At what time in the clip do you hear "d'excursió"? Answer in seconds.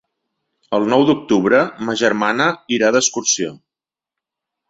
2.95-3.53